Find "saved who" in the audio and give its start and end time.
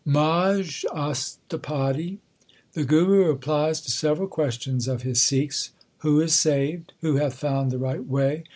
6.33-7.17